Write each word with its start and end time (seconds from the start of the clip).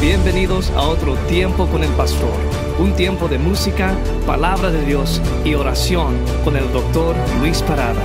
Bienvenidos 0.00 0.70
a 0.72 0.82
otro 0.82 1.14
tiempo 1.26 1.66
con 1.66 1.82
el 1.82 1.90
pastor, 1.92 2.34
un 2.78 2.94
tiempo 2.94 3.28
de 3.28 3.38
música, 3.38 3.96
palabra 4.26 4.70
de 4.70 4.84
Dios 4.84 5.22
y 5.42 5.54
oración 5.54 6.18
con 6.44 6.54
el 6.54 6.70
doctor 6.70 7.16
Luis 7.40 7.62
Parada. 7.62 8.02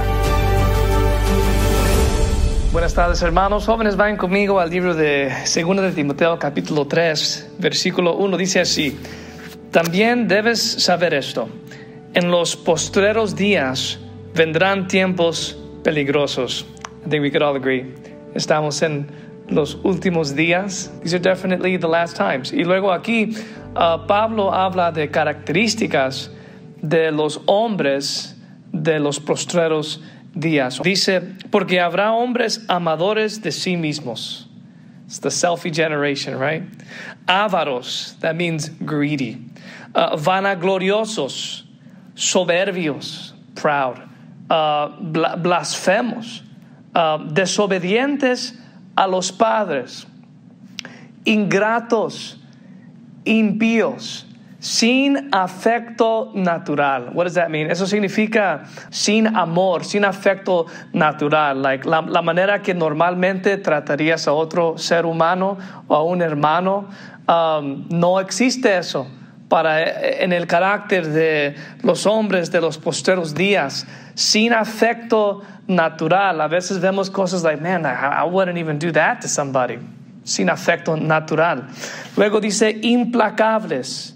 Buenas 2.72 2.94
tardes 2.94 3.22
hermanos, 3.22 3.66
jóvenes 3.66 3.98
vayan 3.98 4.16
conmigo 4.16 4.62
al 4.62 4.70
libro 4.70 4.96
de 4.96 5.34
2 5.44 5.82
de 5.82 5.92
Timoteo 5.92 6.40
capítulo 6.40 6.88
3, 6.88 7.56
versículo 7.60 8.16
1, 8.16 8.38
dice 8.38 8.62
así, 8.62 8.98
también 9.70 10.30
debes 10.30 10.62
saber 10.62 11.14
esto, 11.14 11.50
en 12.14 12.32
los 12.32 12.56
postreros 12.56 13.36
días 13.36 14.00
vendrán 14.34 14.88
tiempos 14.88 15.60
peligrosos. 15.84 16.66
I 17.06 17.10
think 17.10 17.22
we 17.22 17.30
could 17.30 17.44
all 17.44 17.58
agree. 17.58 17.94
Estamos 18.34 18.82
en 18.82 19.08
los 19.52 19.76
últimos 19.84 20.34
días. 20.36 20.90
These 21.04 21.16
are 21.16 21.20
definitely 21.20 21.78
the 21.78 21.88
last 21.88 22.16
times. 22.16 22.52
Y 22.52 22.64
luego 22.64 22.92
aquí 22.92 23.36
uh, 23.76 24.06
Pablo 24.08 24.52
habla 24.52 24.92
de 24.92 25.10
características 25.10 26.30
de 26.82 27.12
los 27.12 27.40
hombres 27.48 28.36
de 28.74 29.00
los 29.00 29.20
postreros 29.20 30.02
días. 30.34 30.80
Dice, 30.82 31.22
porque 31.52 31.80
habrá 31.80 32.14
hombres 32.14 32.66
amadores 32.68 33.42
de 33.42 33.52
sí 33.52 33.76
mismos. 33.76 34.48
It's 35.06 35.20
the 35.20 35.30
selfie 35.30 35.74
generation, 35.74 36.40
right? 36.40 36.64
Ávaros, 37.28 38.18
that 38.22 38.38
means 38.38 38.70
greedy. 38.70 39.44
Uh, 39.94 40.16
vanagloriosos, 40.16 41.64
soberbios, 42.16 43.34
proud. 43.56 44.00
Uh, 44.50 44.90
blasfemos, 45.02 46.42
desobedientes 46.94 48.54
a 49.02 49.08
los 49.08 49.32
padres, 49.32 50.06
ingratos, 51.26 52.40
impíos, 53.26 54.28
sin 54.60 55.30
afecto 55.32 56.32
natural. 56.36 57.10
What 57.12 57.24
does 57.24 57.34
that 57.34 57.50
mean? 57.50 57.72
Eso 57.72 57.88
significa 57.88 58.64
sin 58.92 59.26
amor, 59.26 59.86
sin 59.86 60.04
afecto 60.04 60.68
natural. 60.94 61.64
Like 61.64 61.84
la, 61.84 62.22
manera 62.22 62.62
que 62.62 62.76
normalmente 62.76 63.58
tratarías 63.58 64.28
a 64.28 64.34
otro 64.34 64.78
ser 64.78 65.08
humano 65.08 65.58
o 65.88 65.96
a 65.96 66.04
un 66.04 66.22
hermano. 66.22 66.88
Um, 67.28 67.88
no 67.90 68.20
existe 68.20 68.78
eso 68.78 69.08
para 69.52 69.84
en 70.24 70.32
el 70.32 70.48
carácter 70.48 71.10
de 71.10 71.56
los 71.84 72.06
hombres 72.06 72.50
de 72.54 72.62
los 72.62 72.78
posteros 72.78 73.34
días, 73.34 73.86
sin 74.14 74.54
afecto 74.54 75.42
natural. 75.68 76.40
A 76.40 76.48
veces 76.48 76.80
vemos 76.80 77.10
cosas 77.10 77.44
like, 77.44 77.62
man, 77.62 77.86
I, 77.86 78.24
I 78.24 78.24
wouldn't 78.24 78.58
even 78.58 78.80
do 78.80 78.94
that 78.94 79.20
to 79.20 79.28
somebody. 79.28 79.78
Sin 80.24 80.50
afecto 80.50 80.96
natural. 80.96 81.68
Luego 82.16 82.40
dice 82.40 82.80
implacables 82.82 84.16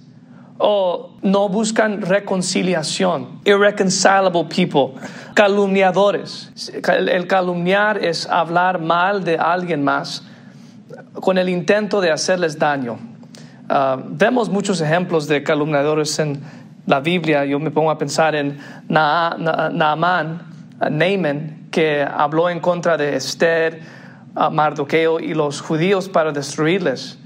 o 0.57 1.17
no 1.21 1.49
buscan 1.49 2.01
reconciliación. 2.01 3.41
Irreconcilable 3.43 4.45
people. 4.45 4.93
Calumniadores. 5.33 6.49
El 6.87 7.27
calumniar 7.27 7.97
es 8.01 8.25
hablar 8.25 8.79
mal 8.79 9.25
de 9.25 9.37
alguien 9.37 9.83
más 9.83 10.23
con 11.19 11.37
el 11.37 11.49
intento 11.49 11.99
de 11.99 12.11
hacerles 12.11 12.57
daño. 12.57 13.14
Uh, 13.67 13.99
vemos 14.09 14.47
muchos 14.47 14.79
ejemplos 14.79 15.27
de 15.27 15.41
calumniadores 15.41 16.19
en 16.19 16.39
la 16.85 16.99
Biblia. 16.99 17.45
Yo 17.45 17.59
me 17.59 17.71
pongo 17.71 17.89
a 17.89 17.97
pensar 17.97 18.35
en 18.35 18.59
Na 18.87 19.35
Na 19.39 19.69
uh, 19.69 20.89
Naaman, 20.89 21.69
que 21.71 22.03
habló 22.03 22.47
en 22.49 22.59
contra 22.59 22.95
de 22.95 23.15
Esther, 23.15 23.81
uh, 24.35 24.51
Mardoqueo 24.51 25.19
y 25.19 25.33
los 25.33 25.61
judíos 25.61 26.09
para 26.09 26.31
destruirles. 26.31 27.17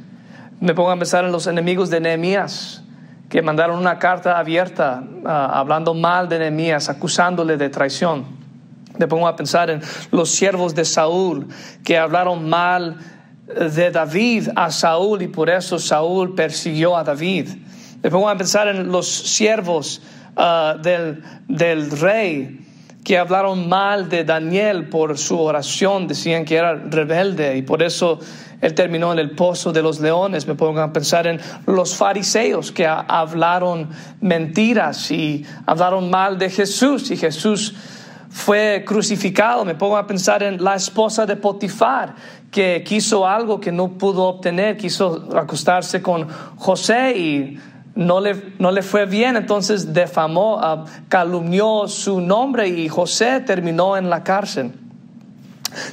Me 0.61 0.73
pongo 0.73 0.91
a 0.91 0.95
pensar 0.95 1.25
en 1.25 1.31
los 1.33 1.45
enemigos 1.45 1.89
de 1.89 1.99
Nehemías, 1.99 2.83
que 3.27 3.41
mandaron 3.41 3.77
una 3.77 3.99
carta 3.99 4.39
abierta 4.39 5.03
hablando 5.25 5.93
mal 5.93 6.29
de 6.29 6.39
Nehemías, 6.39 6.89
acusándole 6.89 7.57
de 7.57 7.69
traición. 7.69 8.25
Me 8.97 9.07
pongo 9.07 9.27
a 9.27 9.35
pensar 9.35 9.69
en 9.69 9.81
los 10.11 10.29
siervos 10.31 10.73
de 10.73 10.83
Saúl, 10.83 11.47
que 11.83 11.97
hablaron 11.97 12.49
mal 12.49 12.97
de 13.49 13.91
David 13.91 14.49
a 14.55 14.71
Saúl 14.71 15.21
y 15.23 15.27
por 15.27 15.49
eso 15.49 15.79
Saúl 15.79 16.35
persiguió 16.35 16.95
a 16.95 17.03
David. 17.03 17.49
Me 18.01 18.09
pongo 18.09 18.29
a 18.29 18.37
pensar 18.37 18.67
en 18.67 18.91
los 18.91 19.07
siervos 19.07 20.01
uh, 20.37 20.77
del, 20.81 21.23
del 21.47 21.91
rey 21.91 22.65
que 23.03 23.17
hablaron 23.17 23.67
mal 23.67 24.07
de 24.07 24.23
Daniel 24.23 24.87
por 24.89 25.17
su 25.17 25.39
oración, 25.39 26.07
decían 26.07 26.45
que 26.45 26.57
era 26.57 26.75
rebelde 26.75 27.57
y 27.57 27.61
por 27.61 27.81
eso 27.81 28.19
él 28.61 28.73
terminó 28.73 29.11
en 29.13 29.19
el 29.19 29.31
pozo 29.31 29.71
de 29.71 29.81
los 29.81 29.99
leones. 29.99 30.47
Me 30.47 30.55
pongo 30.55 30.79
a 30.81 30.93
pensar 30.93 31.25
en 31.27 31.39
los 31.65 31.95
fariseos 31.95 32.71
que 32.71 32.85
hablaron 32.85 33.89
mentiras 34.21 35.11
y 35.11 35.45
hablaron 35.65 36.09
mal 36.09 36.37
de 36.37 36.49
Jesús 36.49 37.09
y 37.11 37.17
Jesús 37.17 37.73
fue 38.29 38.83
crucificado. 38.85 39.65
Me 39.65 39.75
pongo 39.75 39.97
a 39.97 40.07
pensar 40.07 40.43
en 40.43 40.63
la 40.63 40.75
esposa 40.75 41.25
de 41.25 41.35
Potifar 41.35 42.15
que 42.51 42.83
quiso 42.85 43.27
algo 43.27 43.59
que 43.59 43.71
no 43.71 43.97
pudo 43.97 44.23
obtener, 44.23 44.77
quiso 44.77 45.29
acostarse 45.35 46.01
con 46.01 46.27
José 46.57 47.17
y 47.17 47.59
no 47.95 48.21
le, 48.21 48.53
no 48.59 48.71
le 48.71 48.81
fue 48.81 49.05
bien, 49.05 49.35
entonces 49.35 49.93
defamó, 49.93 50.57
uh, 50.57 50.85
calumnió 51.09 51.87
su 51.87 52.21
nombre 52.21 52.67
y 52.67 52.87
José 52.87 53.41
terminó 53.41 53.97
en 53.97 54.09
la 54.09 54.23
cárcel. 54.23 54.71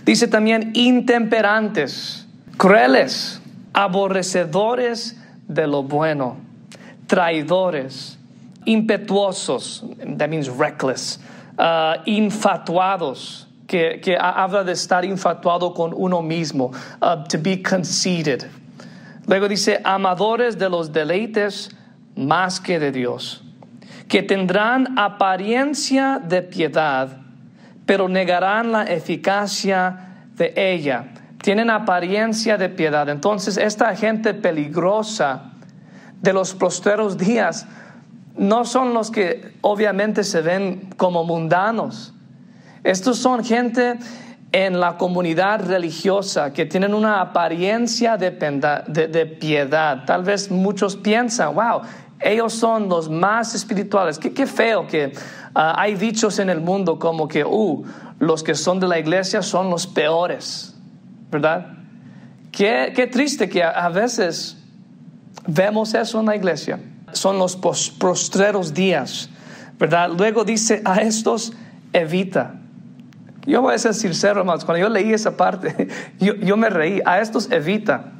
Dice 0.05 0.29
también 0.29 0.71
intemperantes, 0.75 2.27
crueles, 2.57 3.41
aborrecedores 3.73 5.21
de 5.49 5.67
lo 5.67 5.83
bueno, 5.83 6.37
traidores, 7.07 8.19
impetuosos, 8.65 9.85
that 10.17 10.29
means 10.29 10.49
reckless, 10.49 11.21
uh, 11.59 12.01
infatuados 12.07 13.47
que, 13.67 14.01
que 14.01 14.17
habla 14.19 14.65
de 14.65 14.73
estar 14.73 15.05
infatuado 15.05 15.75
con 15.75 15.93
uno 15.95 16.23
mismo, 16.23 16.73
uh, 17.01 17.25
to 17.29 17.39
be 17.41 17.63
conceited. 17.63 18.47
Luego 19.27 19.49
dice, 19.49 19.81
amadores 19.85 20.57
de 20.57 20.69
los 20.69 20.93
deleites 20.93 21.71
más 22.15 22.61
que 22.61 22.79
de 22.79 22.93
Dios, 22.93 23.43
que 24.09 24.23
tendrán 24.23 24.99
apariencia 24.99 26.21
de 26.23 26.43
piedad, 26.43 27.09
pero 27.85 28.09
negarán 28.09 28.71
la 28.71 28.85
eficacia 28.85 30.29
de 30.37 30.53
ella. 30.57 31.09
Tienen 31.43 31.71
apariencia 31.71 32.57
de 32.57 32.69
piedad. 32.69 33.09
Entonces, 33.09 33.57
esta 33.57 33.95
gente 33.95 34.35
peligrosa 34.35 35.53
de 36.21 36.33
los 36.33 36.55
posteros 36.55 37.19
días 37.19 37.67
no 38.37 38.65
son 38.65 38.95
los 38.95 39.11
que 39.11 39.55
obviamente 39.63 40.25
se 40.25 40.43
ven 40.43 40.91
como 40.97 41.25
mundanos 41.25 42.15
estos 42.87 43.19
son 43.19 43.45
gente 43.45 43.99
en 44.53 44.79
la 44.79 44.97
comunidad 44.97 45.67
religiosa 45.67 46.53
que 46.53 46.67
tienen 46.67 46.95
una 46.95 47.21
apariencia 47.21 48.17
de, 48.17 48.31
piedad. 49.41 50.05
Tal 50.05 50.23
vez 50.23 50.53
muchos 50.53 50.95
piensan, 50.95 51.57
wow, 51.57 51.81
ellos 52.21 52.55
son 52.55 52.89
los 52.89 53.11
más 53.11 53.57
espirituales. 53.57 54.21
Qué, 54.21 54.47
feo 54.47 54.87
que 54.87 55.13
ah, 55.53 55.75
hay 55.77 55.97
dichos 55.97 56.39
en 56.39 56.49
el 56.49 56.61
mundo 56.61 56.97
como 57.01 57.27
que, 57.27 57.45
uh, 57.45 57.85
los 58.21 58.45
que 58.45 58.55
son 58.55 58.79
de 58.79 58.87
la 58.87 59.01
iglesia 59.01 59.43
son 59.43 59.69
los 59.69 59.89
peores, 59.89 60.73
¿verdad? 61.29 61.67
Qué, 62.53 63.11
triste 63.11 63.49
que 63.49 63.65
a, 63.65 63.89
veces 63.89 64.57
vemos 65.45 65.93
eso 65.93 66.21
en 66.21 66.27
la 66.27 66.37
iglesia. 66.37 66.79
Son 67.13 67.39
los 67.39 67.57
postreros 67.57 68.75
días, 68.75 69.31
¿verdad? 69.79 70.11
Luego 70.17 70.45
dice, 70.45 70.83
a 70.85 71.01
estos 71.01 71.53
evita. 71.93 72.55
Yo 73.47 73.63
voy 73.63 73.75
a 73.75 73.79
ser 73.79 73.95
sincero, 73.95 74.41
hermanos, 74.41 74.65
cuando 74.65 74.81
yo 74.81 74.89
leí 74.89 75.13
esa 75.13 75.37
parte, 75.37 75.89
yo, 76.19 76.57
me 76.57 76.69
reí, 76.69 77.01
a 77.05 77.21
estos 77.21 77.51
evita, 77.51 78.13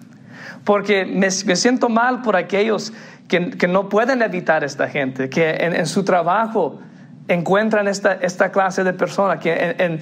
porque 0.65 1.05
me, 1.05 1.31
siento 1.31 1.89
mal 1.89 2.23
por 2.23 2.37
aquellos 2.37 2.93
que, 3.29 3.67
no 3.69 3.89
pueden 3.89 4.23
evitar 4.23 4.63
esta 4.63 4.89
gente, 4.89 5.29
que 5.29 5.51
en, 5.51 5.87
su 5.87 6.05
trabajo 6.05 6.79
encuentran 7.27 7.89
esta, 7.89 8.13
esta 8.15 8.53
clase 8.53 8.85
de 8.85 8.93
personas, 8.93 9.41
que 9.41 9.75
en, 9.79 9.99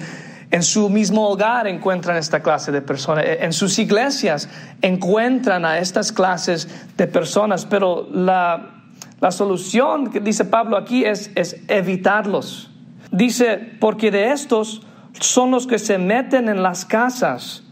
en, 0.51 0.63
su 0.63 0.89
mismo 0.89 1.27
hogar 1.27 1.65
encuentran 1.65 2.17
esta 2.17 2.43
clase 2.43 2.71
de 2.71 2.83
personas, 2.83 3.25
en 3.25 3.51
sus 3.51 3.79
iglesias 3.79 4.47
encuentran 4.83 5.65
a 5.65 5.79
estas 5.79 6.11
clases 6.11 6.67
de 6.97 7.07
personas, 7.07 7.65
pero 7.65 8.07
la, 8.11 8.74
la 9.21 9.31
solución 9.31 10.11
que 10.11 10.19
dice 10.19 10.45
Pablo 10.45 10.77
aquí 10.77 11.05
es, 11.05 11.31
es 11.35 11.61
evitarlos. 11.67 12.69
Dice, 13.11 13.57
porque 13.79 14.11
de 14.11 14.31
estos 14.31 14.81
son 15.19 15.51
los 15.51 15.67
que 15.67 15.79
se 15.79 15.97
meten 15.97 16.49
en 16.49 16.61
las 16.61 16.85
casas 16.85 17.63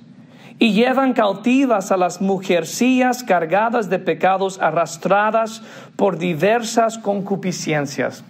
y 0.59 0.71
llevan 0.71 1.13
cautivas 1.13 1.91
a 1.91 1.97
las 1.97 2.21
mujercillas 2.21 3.23
cargadas 3.23 3.89
de 3.89 3.99
pecados 3.99 4.59
arrastradas 4.61 5.61
por 5.95 6.17
diversas 6.17 6.97
concupiscencias. 6.97 8.23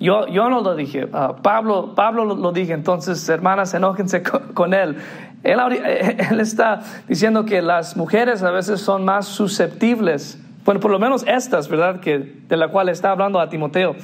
Yo, 0.00 0.28
yo 0.28 0.48
no 0.48 0.60
lo 0.60 0.76
dije, 0.76 1.08
ah, 1.12 1.36
Pablo, 1.42 1.94
Pablo 1.94 2.24
lo, 2.24 2.52
dije, 2.52 2.72
entonces 2.72 3.28
hermanas, 3.28 3.74
enójense 3.74 4.22
con, 4.22 4.72
él. 4.72 4.96
Él, 5.42 5.58
él, 6.30 6.40
está 6.40 6.80
diciendo 7.08 7.44
que 7.44 7.60
las 7.60 7.96
mujeres 7.96 8.42
a 8.44 8.50
veces 8.50 8.80
son 8.80 9.04
más 9.04 9.26
susceptibles, 9.26 10.38
bueno, 10.64 10.80
por 10.80 10.90
lo 10.90 10.98
menos 10.98 11.24
estas, 11.26 11.68
¿verdad? 11.68 12.00
Que, 12.00 12.18
de 12.18 12.56
la 12.56 12.68
cual 12.68 12.88
está 12.88 13.10
hablando 13.10 13.40
a 13.40 13.48
Timoteo. 13.48 13.96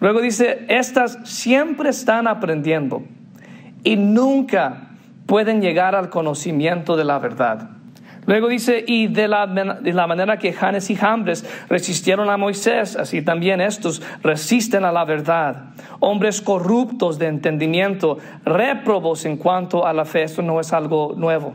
Luego 0.00 0.20
dice, 0.20 0.66
estas 0.68 1.18
siempre 1.24 1.90
están 1.90 2.26
aprendiendo 2.28 3.02
y 3.82 3.96
nunca 3.96 4.88
pueden 5.26 5.60
llegar 5.60 5.94
al 5.94 6.10
conocimiento 6.10 6.96
de 6.96 7.04
la 7.04 7.18
verdad. 7.18 7.70
Luego 8.26 8.48
dice, 8.48 8.84
y 8.86 9.06
de 9.06 9.28
la, 9.28 9.46
de 9.46 9.92
la, 9.92 10.06
manera 10.08 10.36
que 10.38 10.52
Janes 10.52 10.90
y 10.90 10.96
Jambres 10.96 11.48
resistieron 11.68 12.28
a 12.28 12.36
Moisés, 12.36 12.96
así 12.96 13.22
también 13.22 13.60
estos 13.60 14.02
resisten 14.22 14.84
a 14.84 14.90
la 14.90 15.04
verdad. 15.04 15.66
Hombres 16.00 16.42
corruptos 16.42 17.20
de 17.20 17.28
entendimiento, 17.28 18.18
réprobos 18.44 19.24
en 19.26 19.36
cuanto 19.36 19.86
a 19.86 19.92
la 19.92 20.04
fe, 20.04 20.24
esto 20.24 20.42
no 20.42 20.58
es 20.58 20.72
algo 20.72 21.14
nuevo. 21.16 21.54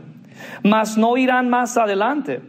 Mas 0.64 0.96
no 0.96 1.18
irán 1.18 1.50
más 1.50 1.76
adelante, 1.76 2.40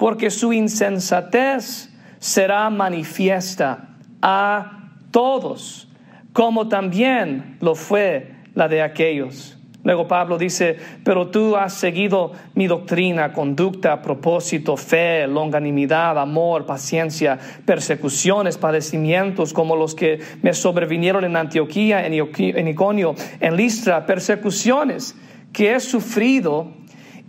porque 0.00 0.30
su 0.30 0.54
insensatez 0.54 1.90
será 2.18 2.70
manifiesta 2.70 3.90
a 4.22 4.94
todos, 5.10 5.88
como 6.32 6.68
también 6.68 7.58
lo 7.60 7.74
fue 7.74 8.32
la 8.54 8.66
de 8.66 8.80
aquellos. 8.80 9.58
Luego 9.84 10.08
Pablo 10.08 10.38
dice, 10.38 10.78
pero 11.04 11.28
tú 11.28 11.54
has 11.54 11.74
seguido 11.74 12.32
mi 12.54 12.66
doctrina, 12.66 13.34
conducta, 13.34 14.00
propósito, 14.00 14.74
fe, 14.78 15.26
longanimidad, 15.26 16.18
amor, 16.18 16.64
paciencia, 16.64 17.38
persecuciones, 17.66 18.56
padecimientos 18.56 19.52
como 19.52 19.76
los 19.76 19.94
que 19.94 20.18
me 20.40 20.54
sobrevinieron 20.54 21.24
en 21.24 21.36
Antioquía, 21.36 22.06
en 22.06 22.68
Iconio, 22.68 23.14
en 23.38 23.54
Listra, 23.54 24.06
persecuciones 24.06 25.14
que 25.52 25.74
he 25.74 25.80
sufrido 25.80 26.79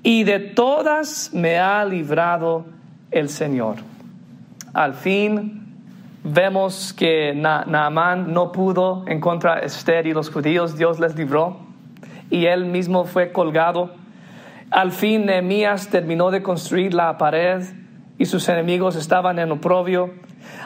y 0.03 0.23
de 0.23 0.39
todas 0.39 1.31
me 1.33 1.59
ha 1.59 1.85
librado 1.85 2.65
el 3.11 3.29
Señor. 3.29 3.77
Al 4.73 4.93
fin 4.93 5.61
vemos 6.23 6.93
que 6.93 7.33
Naamán 7.33 8.31
no 8.33 8.51
pudo 8.51 9.03
en 9.07 9.19
contra 9.19 9.55
de 9.55 9.65
Esther 9.67 10.07
y 10.07 10.13
los 10.13 10.29
judíos, 10.29 10.77
Dios 10.77 10.99
les 10.99 11.15
libró 11.15 11.57
y 12.29 12.45
él 12.45 12.65
mismo 12.65 13.05
fue 13.05 13.31
colgado. 13.31 13.91
Al 14.71 14.91
fin 14.91 15.25
Nehemías 15.25 15.89
terminó 15.89 16.31
de 16.31 16.41
construir 16.41 16.93
la 16.93 17.17
pared 17.17 17.63
y 18.17 18.25
sus 18.25 18.47
enemigos 18.49 18.95
estaban 18.95 19.37
en 19.37 19.51
oprobio. 19.51 20.13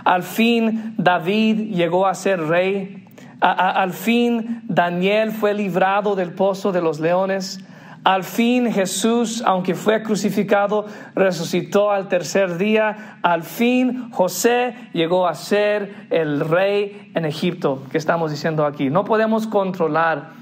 Al 0.04 0.24
fin 0.24 0.94
David 0.98 1.74
llegó 1.74 2.06
a 2.06 2.14
ser 2.14 2.40
rey. 2.42 3.02
al 3.42 3.92
fin 3.94 4.62
Daniel 4.68 5.32
fue 5.32 5.54
librado 5.54 6.16
del 6.16 6.32
pozo 6.32 6.72
de 6.72 6.82
los 6.82 7.00
leones. 7.00 7.60
Al 8.06 8.24
fin 8.24 8.72
Jesús, 8.72 9.42
aunque 9.48 9.74
fue 9.74 10.04
crucificado, 10.04 10.86
resucitó 11.16 11.90
al 11.90 12.08
tercer 12.08 12.60
día. 12.60 13.18
Al 13.24 13.42
fin 13.42 14.12
José 14.12 14.76
llegó 14.94 15.28
a 15.28 15.34
ser 15.34 16.08
el 16.12 16.40
rey 16.42 17.12
en 17.16 17.26
Egipto, 17.26 17.82
que 17.92 17.98
estamos 17.98 18.30
diciendo 18.30 18.64
aquí. 18.64 18.92
No 18.92 19.06
podemos 19.06 19.48
controlar 19.48 20.34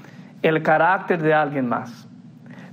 el 0.42 0.62
carácter 0.62 1.22
de 1.22 1.32
alguien 1.32 1.66
más. 1.66 2.06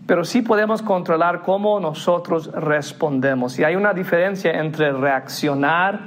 Pero 0.05 0.25
sí 0.25 0.41
podemos 0.41 0.81
controlar 0.81 1.41
cómo 1.41 1.79
nosotros 1.79 2.51
respondemos. 2.51 3.57
Y 3.59 3.63
hay 3.63 3.77
una 3.77 3.93
diferencia 3.93 4.51
entre 4.59 4.91
reaccionar 4.91 6.01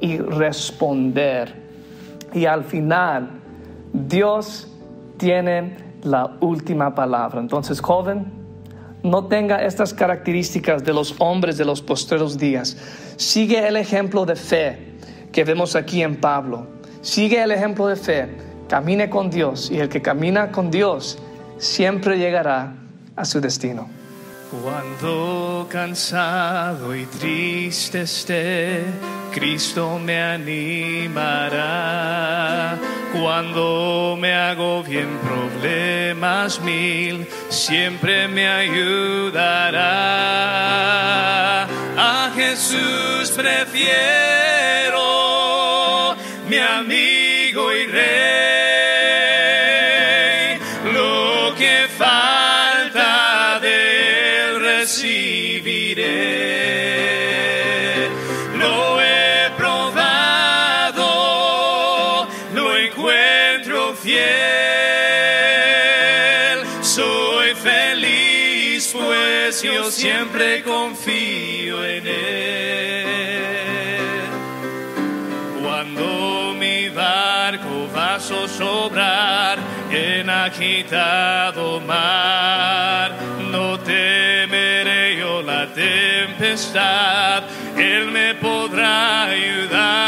y 0.00 0.18
responder. 0.18 1.54
Y 2.34 2.44
al 2.44 2.62
final, 2.62 3.30
Dios 3.94 4.70
tiene 5.16 5.85
la 6.06 6.36
última 6.40 6.94
palabra. 6.94 7.40
Entonces, 7.40 7.80
joven, 7.80 8.32
no 9.02 9.26
tenga 9.26 9.64
estas 9.64 9.92
características 9.92 10.84
de 10.84 10.92
los 10.92 11.14
hombres 11.18 11.58
de 11.58 11.64
los 11.64 11.82
postreros 11.82 12.38
días. 12.38 12.76
Sigue 13.16 13.66
el 13.66 13.76
ejemplo 13.76 14.24
de 14.24 14.36
fe 14.36 14.94
que 15.32 15.44
vemos 15.44 15.76
aquí 15.76 16.02
en 16.02 16.16
Pablo. 16.16 16.66
Sigue 17.02 17.42
el 17.42 17.50
ejemplo 17.50 17.86
de 17.86 17.96
fe 17.96 18.36
camine 18.68 19.08
con 19.08 19.30
Dios 19.30 19.70
y 19.70 19.78
el 19.78 19.88
que 19.88 20.02
camina 20.02 20.50
con 20.50 20.70
Dios 20.70 21.18
siempre 21.58 22.18
llegará 22.18 22.74
a 23.14 23.24
su 23.24 23.40
destino. 23.40 23.88
Cuando 24.62 25.66
cansado 25.68 26.94
y 26.94 27.06
triste 27.06 28.02
esté, 28.02 28.84
Cristo 29.32 29.98
me 29.98 30.22
animará. 30.22 31.66
Cuando 33.20 34.16
me 34.18 34.34
hago 34.34 34.82
bien 34.82 35.18
problemas 35.18 36.60
mil, 36.60 37.26
siempre 37.48 38.28
me 38.28 38.46
ayudará. 38.48 39.82
A 41.96 42.30
Jesús 42.34 43.30
prefiero, 43.34 43.86
mi 46.48 46.58
amigo 46.58 47.72
y 47.72 47.86
rey. 47.86 48.45
Siempre 69.90 70.62
confío 70.62 71.84
en 71.84 72.06
Él. 72.06 73.06
Cuando 75.62 76.54
mi 76.58 76.88
barco 76.90 77.88
va 77.94 78.16
a 78.16 78.20
zozobrar 78.20 79.58
en 79.90 80.28
agitado 80.28 81.80
mar, 81.80 83.12
no 83.50 83.78
temeré 83.80 85.16
yo 85.18 85.42
la 85.42 85.66
tempestad, 85.72 87.44
Él 87.76 88.10
me 88.10 88.34
podrá 88.34 89.24
ayudar. 89.24 90.05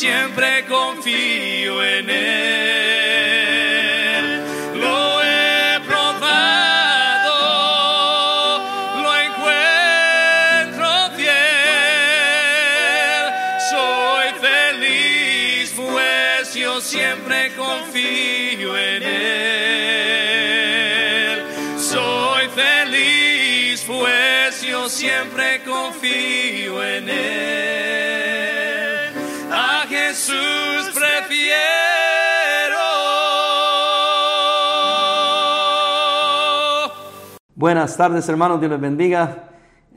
Siempre 0.00 0.64
confío 0.64 1.84
en 1.84 2.08
Él. 2.08 3.20
Lo 4.80 5.22
he 5.22 5.78
probado, 5.86 7.34
lo 9.02 9.14
encuentro 9.28 10.88
fiel. 11.18 11.34
Soy 13.70 14.28
feliz, 14.40 15.74
pues 15.76 16.54
yo 16.54 16.80
siempre 16.80 17.52
confío 17.54 18.78
en 18.78 19.02
Él. 19.02 20.32
Soy 21.78 22.48
feliz, 22.48 23.84
pues 23.86 24.62
yo 24.62 24.88
siempre 24.88 25.60
confío 25.62 26.82
en 26.82 27.10
Él. 27.10 28.09
Jesús 30.20 30.92
prefiero. 30.92 31.56
Buenas 37.54 37.96
tardes 37.96 38.28
hermanos, 38.28 38.60
Dios 38.60 38.70
les 38.70 38.80
bendiga. 38.82 39.48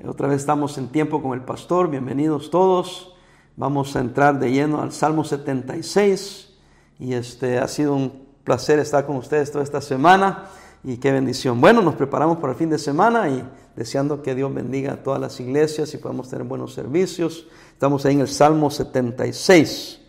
Otra 0.06 0.30
vez 0.30 0.40
estamos 0.40 0.78
en 0.78 0.88
tiempo 0.88 1.22
con 1.22 1.34
el 1.34 1.44
pastor, 1.44 1.90
bienvenidos 1.90 2.50
todos. 2.50 3.14
Vamos 3.58 3.98
a 3.98 4.00
entrar 4.00 4.40
de 4.40 4.52
lleno 4.52 4.82
al 4.82 4.94
Salmo 4.94 5.26
76 5.26 6.54
y 7.00 7.16
este 7.16 7.58
ha 7.58 7.68
sido 7.68 7.94
un 7.94 8.26
placer 8.46 8.80
estar 8.80 9.06
con 9.06 9.18
ustedes 9.18 9.52
toda 9.52 9.66
esta 9.66 9.82
semana 9.82 10.46
y 10.86 10.98
qué 10.98 11.12
bendición. 11.12 11.60
Bueno, 11.60 11.82
nos 11.82 11.96
preparamos 11.96 12.38
para 12.38 12.54
el 12.54 12.60
fin 12.60 12.70
de 12.70 12.80
semana 12.80 13.28
y 13.28 13.44
deseando 13.76 14.22
que 14.22 14.36
Dios 14.36 14.54
bendiga 14.54 14.94
a 14.94 15.04
todas 15.04 15.20
las 15.20 15.38
iglesias 15.42 15.94
y 15.94 15.98
podamos 15.98 16.30
tener 16.30 16.48
buenos 16.48 16.74
servicios. 16.74 17.46
Estamos 17.74 18.06
ahí 18.06 18.14
en 18.14 18.22
el 18.22 18.30
Salmo 18.30 18.72
76. 18.72 20.00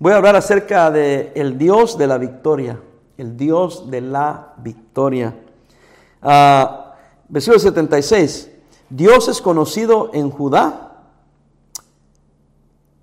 Voy 0.00 0.12
a 0.12 0.16
hablar 0.16 0.36
acerca 0.36 0.90
de 0.92 1.32
el 1.34 1.58
Dios 1.58 1.98
de 1.98 2.06
la 2.06 2.18
victoria, 2.18 2.80
el 3.16 3.36
Dios 3.36 3.90
de 3.90 4.00
la 4.00 4.54
victoria. 4.58 5.34
Ah, 6.22 6.94
versículo 7.28 7.58
76. 7.58 8.50
Dios 8.88 9.28
es 9.28 9.42
conocido 9.42 10.10
en 10.12 10.30
Judá. 10.30 10.84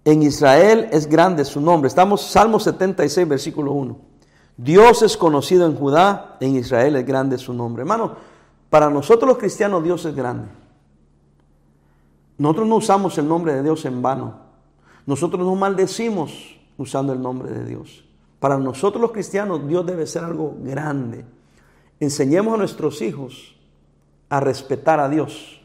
En 0.05 0.23
Israel 0.23 0.87
es 0.91 1.07
grande 1.07 1.43
su 1.43 1.59
nombre. 1.59 1.89
Estamos 1.89 2.21
Salmo 2.21 2.59
76, 2.59 3.27
versículo 3.27 3.73
1. 3.73 3.97
Dios 4.55 5.01
es 5.01 5.17
conocido 5.17 5.65
en 5.65 5.75
Judá, 5.75 6.37
en 6.39 6.55
Israel 6.55 6.95
es 6.95 7.05
grande 7.05 7.37
su 7.37 7.53
nombre. 7.53 7.81
Hermano, 7.81 8.15
para 8.69 8.89
nosotros 8.89 9.27
los 9.27 9.37
cristianos 9.37 9.83
Dios 9.83 10.05
es 10.05 10.15
grande. 10.15 10.47
Nosotros 12.37 12.67
no 12.67 12.75
usamos 12.77 13.17
el 13.17 13.27
nombre 13.27 13.53
de 13.53 13.63
Dios 13.63 13.83
en 13.83 14.01
vano. 14.01 14.35
Nosotros 15.05 15.45
no 15.45 15.55
maldecimos 15.55 16.55
usando 16.77 17.13
el 17.13 17.21
nombre 17.21 17.51
de 17.51 17.65
Dios. 17.65 18.03
Para 18.39 18.57
nosotros 18.57 19.01
los 19.01 19.11
cristianos 19.11 19.67
Dios 19.67 19.85
debe 19.85 20.05
ser 20.05 20.23
algo 20.23 20.55
grande. 20.59 21.25
Enseñemos 21.99 22.53
a 22.53 22.57
nuestros 22.57 23.01
hijos 23.01 23.55
a 24.29 24.39
respetar 24.39 24.99
a 24.99 25.09
Dios. 25.09 25.61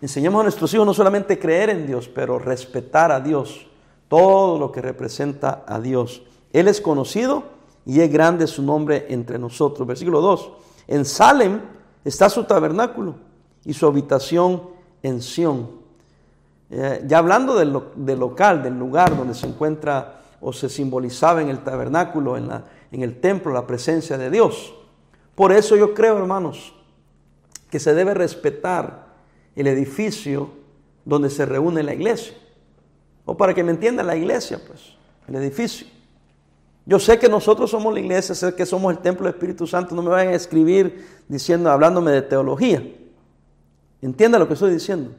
Enseñemos 0.00 0.40
a 0.40 0.44
nuestros 0.44 0.72
hijos 0.74 0.86
no 0.86 0.94
solamente 0.94 1.38
creer 1.38 1.70
en 1.70 1.86
Dios, 1.86 2.08
pero 2.08 2.38
respetar 2.38 3.10
a 3.10 3.20
Dios, 3.20 3.66
todo 4.08 4.58
lo 4.58 4.70
que 4.70 4.82
representa 4.82 5.64
a 5.66 5.80
Dios. 5.80 6.22
Él 6.52 6.68
es 6.68 6.80
conocido 6.80 7.44
y 7.84 8.00
es 8.00 8.12
grande 8.12 8.46
su 8.46 8.62
nombre 8.62 9.06
entre 9.08 9.38
nosotros. 9.38 9.86
Versículo 9.86 10.20
2. 10.20 10.50
En 10.88 11.04
Salem 11.04 11.60
está 12.04 12.28
su 12.28 12.44
tabernáculo 12.44 13.14
y 13.64 13.72
su 13.72 13.86
habitación 13.86 14.62
en 15.02 15.22
Sión. 15.22 15.70
Eh, 16.70 17.04
ya 17.06 17.18
hablando 17.18 17.54
del, 17.54 17.80
del, 17.94 18.18
local, 18.18 18.62
del 18.62 18.78
lugar 18.78 19.16
donde 19.16 19.34
se 19.34 19.46
encuentra 19.46 20.20
o 20.40 20.52
se 20.52 20.68
simbolizaba 20.68 21.42
en 21.42 21.48
el 21.48 21.64
tabernáculo, 21.64 22.36
en, 22.36 22.48
la, 22.48 22.64
en 22.92 23.02
el 23.02 23.20
templo, 23.20 23.52
la 23.52 23.66
presencia 23.66 24.18
de 24.18 24.30
Dios. 24.30 24.74
Por 25.34 25.52
eso 25.52 25.76
yo 25.76 25.94
creo, 25.94 26.18
hermanos, 26.18 26.74
que 27.70 27.78
se 27.80 27.94
debe 27.94 28.14
respetar 28.14 29.06
el 29.54 29.66
edificio 29.66 30.50
donde 31.04 31.30
se 31.30 31.46
reúne 31.46 31.82
la 31.82 31.94
iglesia. 31.94 32.34
O 33.24 33.36
para 33.36 33.54
que 33.54 33.64
me 33.64 33.72
entienda 33.72 34.02
la 34.02 34.16
iglesia, 34.16 34.60
pues, 34.66 34.94
el 35.26 35.34
edificio. 35.36 35.86
Yo 36.84 37.00
sé 37.00 37.18
que 37.18 37.28
nosotros 37.28 37.70
somos 37.70 37.92
la 37.92 38.00
iglesia, 38.00 38.34
sé 38.34 38.54
que 38.54 38.64
somos 38.64 38.92
el 38.92 38.98
templo 38.98 39.26
del 39.26 39.34
Espíritu 39.34 39.66
Santo, 39.66 39.94
no 39.94 40.02
me 40.02 40.10
vayan 40.10 40.32
a 40.32 40.36
escribir 40.36 41.04
diciendo, 41.26 41.70
hablándome 41.70 42.12
de 42.12 42.22
teología. 42.22 42.86
Entienda 44.00 44.38
lo 44.38 44.46
que 44.46 44.54
estoy 44.54 44.72
diciendo. 44.72 45.10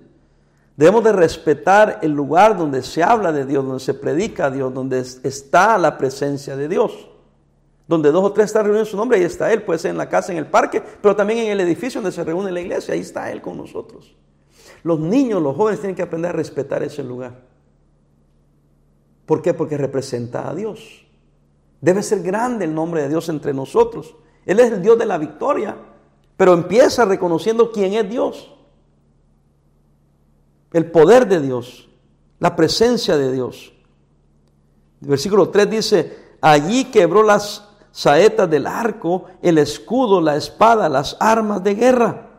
Debemos 0.77 1.03
de 1.03 1.11
respetar 1.11 1.99
el 2.03 2.11
lugar 2.11 2.55
donde 2.55 2.83
se 2.83 3.01
habla 3.01 3.31
de 3.31 3.45
Dios, 3.45 3.65
donde 3.65 3.83
se 3.83 3.95
predica 3.95 4.45
a 4.45 4.51
Dios, 4.51 4.71
donde 4.71 4.99
está 4.99 5.75
la 5.79 5.97
presencia 5.97 6.55
de 6.55 6.67
Dios. 6.67 7.09
Donde 7.87 8.11
dos 8.11 8.23
o 8.23 8.31
tres 8.31 8.45
están 8.45 8.65
reunidos 8.65 8.87
en 8.87 8.91
su 8.91 8.97
nombre, 8.97 9.17
ahí 9.17 9.23
está 9.23 9.51
Él. 9.51 9.63
Puede 9.63 9.79
ser 9.79 9.89
en 9.89 9.97
la 9.97 10.07
casa, 10.07 10.31
en 10.31 10.37
el 10.37 10.45
parque, 10.45 10.83
pero 11.01 11.15
también 11.15 11.39
en 11.39 11.47
el 11.47 11.61
edificio 11.61 11.99
donde 11.99 12.15
se 12.15 12.23
reúne 12.23 12.51
la 12.51 12.61
iglesia, 12.61 12.93
ahí 12.93 12.99
está 12.99 13.31
Él 13.31 13.41
con 13.41 13.57
nosotros. 13.57 14.15
Los 14.83 14.99
niños, 14.99 15.41
los 15.41 15.55
jóvenes 15.55 15.79
tienen 15.79 15.95
que 15.95 16.03
aprender 16.03 16.29
a 16.29 16.33
respetar 16.33 16.83
ese 16.83 17.03
lugar. 17.03 17.41
¿Por 19.25 19.41
qué? 19.41 19.55
Porque 19.55 19.77
representa 19.77 20.47
a 20.47 20.53
Dios. 20.53 21.07
Debe 21.81 22.03
ser 22.03 22.21
grande 22.21 22.65
el 22.65 22.75
nombre 22.75 23.01
de 23.01 23.09
Dios 23.09 23.29
entre 23.29 23.51
nosotros. 23.51 24.15
Él 24.45 24.59
es 24.59 24.71
el 24.71 24.83
Dios 24.83 24.99
de 24.99 25.07
la 25.07 25.17
victoria, 25.17 25.75
pero 26.37 26.53
empieza 26.53 27.03
reconociendo 27.03 27.71
quién 27.71 27.93
es 27.93 28.07
Dios. 28.07 28.53
El 30.77 30.91
poder 30.91 31.27
de 31.27 31.41
Dios, 31.41 31.89
la 32.37 32.55
presencia 32.55 33.17
de 33.17 33.31
Dios. 33.31 33.73
Versículo 35.01 35.49
3 35.49 35.71
dice, 35.71 36.17
allí 36.39 36.85
quebró 36.91 37.23
las 37.23 37.67
saetas 37.91 38.47
del 38.47 38.67
arco, 38.67 39.25
el 39.41 39.57
escudo, 39.57 40.21
la 40.21 40.35
espada, 40.35 40.87
las 40.87 41.17
armas 41.19 41.63
de 41.63 41.73
guerra. 41.73 42.29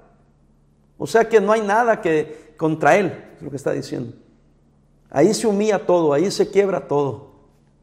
O 0.99 1.05
sea 1.09 1.29
que 1.29 1.41
no 1.41 1.51
hay 1.51 1.63
nada 1.63 2.01
que 2.01 2.55
contra 2.57 2.97
él, 2.97 3.07
es 3.39 3.43
lo 3.43 3.51
que 3.51 3.57
está 3.57 3.73
diciendo. 3.73 4.15
Ahí 5.11 5.35
se 5.35 5.49
humilla 5.49 5.85
todo, 5.85 6.13
ahí 6.13 6.31
se 6.31 6.49
quiebra 6.49 6.87
todo, 6.87 7.33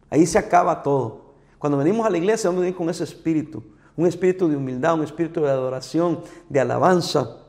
ahí 0.09 0.25
se 0.25 0.37
acaba 0.39 0.83
todo. 0.83 1.33
Cuando 1.59 1.77
venimos 1.79 2.07
a 2.07 2.09
la 2.09 2.17
iglesia, 2.17 2.49
vamos 2.49 2.61
a 2.61 2.61
venir 2.61 2.77
con 2.77 2.89
ese 2.89 3.03
espíritu, 3.03 3.61
un 3.97 4.07
espíritu 4.07 4.47
de 4.47 4.55
humildad, 4.55 4.93
un 4.93 5.03
espíritu 5.03 5.41
de 5.41 5.49
adoración, 5.49 6.21
de 6.47 6.61
alabanza, 6.61 7.41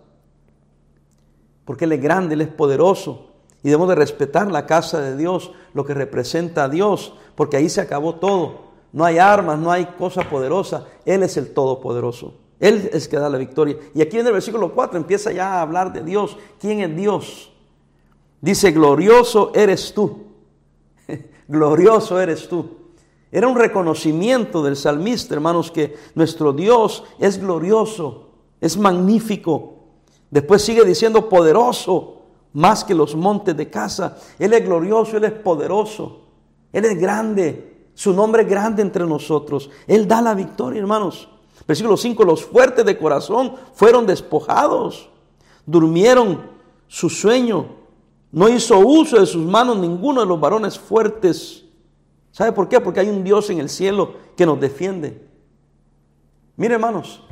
porque 1.67 1.85
Él 1.85 1.93
es 1.93 2.01
grande, 2.01 2.35
Él 2.35 2.41
es 2.41 2.49
poderoso. 2.49 3.27
Y 3.63 3.69
debemos 3.69 3.89
de 3.89 3.97
respetar 3.97 4.51
la 4.51 4.65
casa 4.65 5.01
de 5.01 5.17
Dios, 5.17 5.51
lo 5.75 5.85
que 5.85 5.93
representa 5.93 6.65
a 6.65 6.69
Dios, 6.71 7.13
porque 7.35 7.59
ahí 7.59 7.69
se 7.69 7.83
acabó 7.83 8.15
todo. 8.15 8.67
No 8.93 9.05
hay 9.05 9.19
armas, 9.19 9.59
no 9.59 9.71
hay 9.71 9.85
cosa 9.85 10.23
poderosa. 10.31 10.87
Él 11.05 11.23
es 11.23 11.37
el 11.37 11.53
Todopoderoso. 11.53 12.35
Él 12.59 12.89
es 12.93 13.05
el 13.05 13.11
que 13.11 13.19
da 13.19 13.29
la 13.29 13.37
victoria. 13.37 13.77
Y 13.95 14.01
aquí 14.01 14.19
en 14.19 14.27
el 14.27 14.33
versículo 14.33 14.73
4 14.73 14.97
empieza 14.97 15.33
ya 15.33 15.55
a 15.55 15.63
hablar 15.63 15.93
de 15.93 16.03
Dios. 16.03 16.39
¿Quién 16.59 16.81
es 16.81 16.97
Dios? 16.97 17.53
Dice, 18.41 18.71
glorioso 18.71 19.53
eres 19.55 19.93
tú. 19.93 20.27
glorioso 21.49 22.21
eres 22.21 22.49
tú. 22.49 22.87
Era 23.31 23.49
un 23.49 23.57
reconocimiento 23.57 24.63
del 24.63 24.77
salmista, 24.77 25.35
hermanos, 25.35 25.71
que 25.71 25.97
nuestro 26.15 26.53
Dios 26.53 27.05
es 27.19 27.39
glorioso, 27.39 28.31
es 28.61 28.79
magnífico. 28.79 29.76
Después 30.31 30.63
sigue 30.63 30.85
diciendo 30.85 31.29
poderoso, 31.29 32.23
más 32.53 32.85
que 32.85 32.95
los 32.95 33.15
montes 33.15 33.57
de 33.57 33.69
casa. 33.71 34.19
Él 34.39 34.53
es 34.53 34.65
glorioso, 34.65 35.17
Él 35.17 35.25
es 35.25 35.33
poderoso, 35.33 36.21
Él 36.73 36.85
es 36.85 36.99
grande, 36.99 37.89
su 37.95 38.13
nombre 38.13 38.43
es 38.43 38.49
grande 38.49 38.83
entre 38.83 39.07
nosotros. 39.07 39.71
Él 39.87 40.07
da 40.09 40.21
la 40.21 40.35
victoria, 40.35 40.81
hermanos. 40.81 41.29
Versículo 41.67 41.97
5, 41.97 42.25
los 42.25 42.45
fuertes 42.45 42.85
de 42.85 42.99
corazón 42.99 43.55
fueron 43.75 44.07
despojados, 44.07 45.09
durmieron 45.65 46.41
su 46.87 47.11
sueño, 47.11 47.67
no 48.31 48.49
hizo 48.49 48.79
uso 48.79 49.19
de 49.19 49.27
sus 49.27 49.45
manos 49.45 49.79
ninguno 49.79 50.21
de 50.21 50.27
los 50.27 50.39
varones 50.39 50.79
fuertes 50.79 51.67
¿Sabe 52.37 52.53
por 52.53 52.69
qué? 52.69 52.79
Porque 52.81 53.01
hay 53.01 53.09
un 53.09 53.25
Dios 53.25 53.49
en 53.49 53.61
el 53.61 53.71
cielo 53.71 54.13
que 54.37 54.45
nos 54.45 54.61
defiende. 54.61 55.27
Mire, 56.55 56.75
hermanos, 56.75 57.23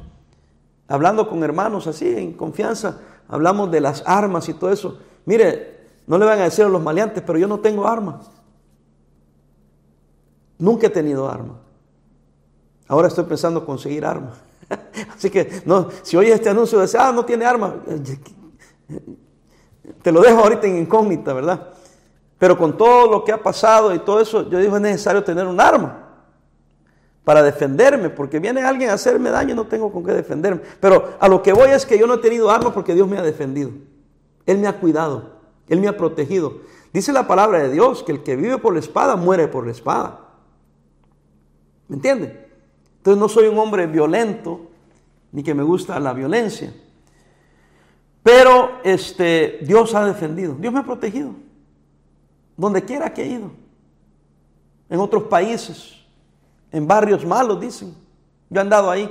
hablando 0.89 1.29
con 1.29 1.43
hermanos 1.43 1.87
así, 1.87 2.09
en 2.09 2.33
confianza, 2.35 3.01
hablamos 3.29 3.71
de 3.71 3.81
las 3.81 4.03
armas 4.07 4.49
y 4.49 4.55
todo 4.55 4.71
eso. 4.71 4.99
Mire, 5.25 5.87
no 6.07 6.19
le 6.19 6.25
van 6.25 6.41
a 6.41 6.45
decir 6.45 6.65
a 6.65 6.69
los 6.69 6.83
maleantes, 6.83 7.23
pero 7.27 7.39
yo 7.39 7.49
no 7.49 7.61
tengo 7.61 7.87
armas. 7.87 8.31
Nunca 10.59 10.87
he 10.87 10.91
tenido 10.91 11.29
arma. 11.29 11.61
Ahora 12.87 13.09
estoy 13.09 13.25
pensando 13.25 13.65
conseguir 13.65 14.05
armas. 14.05 14.37
Así 15.17 15.31
que 15.31 15.63
no, 15.65 15.89
si 16.03 16.17
oye 16.17 16.33
este 16.33 16.51
anuncio 16.51 16.79
de 16.79 16.99
ah, 16.99 17.13
no 17.13 17.25
tiene 17.25 17.45
arma, 17.45 17.77
te 20.03 20.13
lo 20.13 20.21
dejo 20.21 20.41
ahorita 20.41 20.67
en 20.67 20.79
incógnita, 20.79 21.33
¿verdad? 21.33 21.71
Pero 22.39 22.59
con 22.59 22.77
todo 22.77 23.11
lo 23.11 23.25
que 23.25 23.33
ha 23.33 23.43
pasado 23.43 23.95
y 23.95 24.01
todo 24.01 24.21
eso, 24.21 24.49
yo 24.49 24.59
digo, 24.59 24.77
es 24.77 24.83
necesario 24.83 25.25
tener 25.25 25.47
un 25.47 25.61
arma 25.61 26.04
para 27.25 27.43
defenderme, 27.43 28.11
porque 28.11 28.39
viene 28.39 28.63
alguien 28.63 28.91
a 28.91 28.95
hacerme 28.95 29.31
daño 29.31 29.53
y 29.53 29.57
no 29.57 29.67
tengo 29.67 29.91
con 29.91 30.05
qué 30.05 30.13
defenderme. 30.13 30.61
Pero 30.81 31.17
a 31.19 31.29
lo 31.29 31.43
que 31.43 31.53
voy 31.53 31.71
es 31.71 31.87
que 31.87 31.99
yo 31.99 32.07
no 32.07 32.15
he 32.15 32.19
tenido 32.19 32.51
arma 32.51 32.73
porque 32.73 32.95
Dios 32.95 33.09
me 33.09 33.19
ha 33.19 33.23
defendido. 33.23 33.71
Él 34.47 34.59
me 34.59 34.67
ha 34.67 34.79
cuidado, 34.79 35.41
Él 35.69 35.81
me 35.81 35.89
ha 35.89 35.97
protegido. 35.97 36.59
Dice 36.93 37.13
la 37.13 37.27
palabra 37.27 37.59
de 37.59 37.71
Dios 37.71 38.03
que 38.03 38.13
el 38.13 38.23
que 38.23 38.37
vive 38.37 38.59
por 38.59 38.75
la 38.75 38.81
espada 38.81 39.17
muere 39.17 39.49
por 39.49 39.65
la 39.65 39.73
espada. 39.73 40.21
¿Me 41.89 41.97
entiende? 41.97 42.49
Entonces 42.99 43.21
no 43.21 43.29
soy 43.29 43.49
un 43.49 43.59
hombre 43.59 43.87
violento, 43.87 44.71
ni 45.33 45.43
que 45.43 45.55
me 45.55 45.63
gusta 45.63 45.99
la 45.99 46.13
violencia. 46.13 46.75
Pero 48.23 48.81
este, 48.85 49.59
Dios 49.63 49.95
ha 49.95 50.05
defendido, 50.05 50.55
Dios 50.55 50.73
me 50.73 50.81
ha 50.81 50.85
protegido 50.85 51.45
donde 52.57 52.85
quiera 52.85 53.13
que 53.13 53.23
he 53.23 53.27
ido, 53.27 53.51
en 54.89 55.01
otros 55.01 55.25
países, 55.25 56.04
en 56.73 56.87
barrios 56.87 57.25
malos, 57.25 57.61
dicen. 57.61 57.95
Yo 58.51 58.61
he 58.61 58.63
andado 58.63 58.91
ahí. 58.91 59.11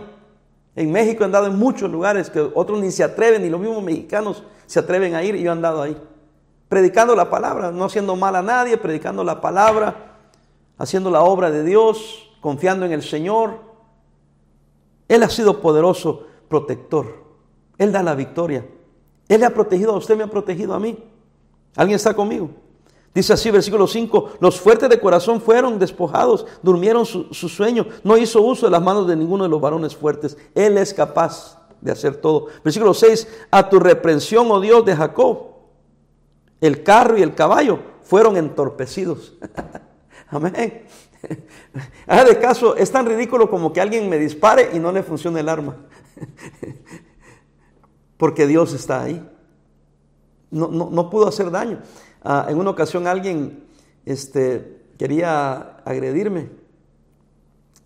En 0.75 0.91
México 0.91 1.23
he 1.23 1.25
andado 1.25 1.47
en 1.47 1.57
muchos 1.57 1.89
lugares 1.89 2.29
que 2.29 2.39
otros 2.39 2.79
ni 2.79 2.91
se 2.91 3.03
atreven, 3.03 3.41
ni 3.41 3.49
los 3.49 3.59
mismos 3.59 3.83
mexicanos 3.83 4.43
se 4.65 4.79
atreven 4.79 5.15
a 5.15 5.23
ir, 5.23 5.35
y 5.35 5.43
yo 5.43 5.49
he 5.49 5.51
andado 5.51 5.81
ahí. 5.81 5.97
Predicando 6.67 7.15
la 7.15 7.29
palabra, 7.29 7.71
no 7.71 7.85
haciendo 7.85 8.15
mal 8.15 8.35
a 8.35 8.41
nadie, 8.41 8.77
predicando 8.77 9.23
la 9.23 9.39
palabra, 9.39 10.17
haciendo 10.77 11.11
la 11.11 11.21
obra 11.21 11.51
de 11.51 11.63
Dios, 11.63 12.31
confiando 12.41 12.85
en 12.85 12.91
el 12.91 13.03
Señor. 13.03 13.59
Él 15.07 15.21
ha 15.21 15.29
sido 15.29 15.61
poderoso 15.61 16.25
protector. 16.49 17.23
Él 17.77 17.91
da 17.91 18.01
la 18.01 18.15
victoria. 18.15 18.65
Él 19.27 19.39
le 19.41 19.45
ha 19.45 19.53
protegido 19.53 19.93
a 19.93 19.97
usted, 19.97 20.17
me 20.17 20.23
ha 20.23 20.27
protegido 20.27 20.73
a 20.73 20.79
mí. 20.79 20.97
¿Alguien 21.75 21.95
está 21.95 22.13
conmigo? 22.13 22.49
Dice 23.13 23.33
así, 23.33 23.51
versículo 23.51 23.87
5, 23.87 24.37
los 24.39 24.59
fuertes 24.59 24.89
de 24.89 24.99
corazón 24.99 25.39
fueron 25.39 25.77
despojados, 25.77 26.47
durmieron 26.63 27.05
su, 27.05 27.31
sueño, 27.31 27.85
no 28.03 28.17
hizo 28.17 28.41
uso 28.41 28.65
de 28.65 28.71
las 28.71 28.81
manos 28.81 29.07
de 29.07 29.15
ninguno 29.15 29.43
de 29.43 29.49
los 29.49 29.61
varones 29.61 29.95
fuertes. 29.95 30.35
Él 30.55 30.77
es 30.79 30.93
capaz 30.93 31.59
de 31.79 31.91
hacer 31.91 32.15
todo. 32.15 32.47
Versículo 32.63 32.93
6, 32.93 33.27
a 33.51 33.69
tu 33.69 33.79
reprensión, 33.79 34.49
oh 34.49 34.59
Dios 34.59 34.83
de 34.85 34.95
Jacob, 34.95 35.53
el 36.59 36.81
carro 36.81 37.17
y 37.17 37.21
el 37.21 37.35
caballo 37.35 37.79
fueron 38.01 38.35
entorpecidos. 38.35 39.33
Amén. 40.29 40.85
Haga 42.07 42.25
de 42.25 42.39
caso, 42.39 42.75
es 42.75 42.91
tan 42.91 43.05
ridículo 43.05 43.49
como 43.49 43.71
que 43.71 43.81
alguien 43.81 44.09
me 44.09 44.17
dispare 44.17 44.71
y 44.73 44.79
no 44.79 44.91
le 44.91 45.03
funcione 45.03 45.41
el 45.41 45.49
arma. 45.49 45.77
porque 48.17 48.47
Dios 48.47 48.73
está 48.73 49.03
ahí. 49.03 49.23
No, 50.53 50.67
no, 50.67 51.09
pudo 51.09 51.27
hacer 51.27 51.49
daño. 51.49 51.79
Ah, 52.23 52.45
en 52.47 52.57
una 52.59 52.69
ocasión 52.69 53.07
alguien 53.07 53.63
este, 54.05 54.83
quería 54.99 55.77
agredirme 55.83 56.49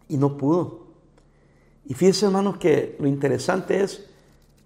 y 0.10 0.18
no 0.18 0.38
pudo. 0.38 0.88
Y 1.86 1.94
fíjense 1.94 2.26
hermanos 2.26 2.58
que 2.58 2.98
lo 3.00 3.08
interesante 3.08 3.82
es 3.82 4.06